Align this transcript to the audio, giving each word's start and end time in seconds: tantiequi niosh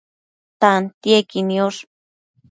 tantiequi 0.59 1.39
niosh 1.49 1.79